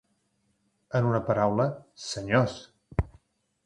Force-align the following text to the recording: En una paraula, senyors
En 1.01 1.11
una 1.11 1.21
paraula, 1.29 1.69
senyors 2.09 2.61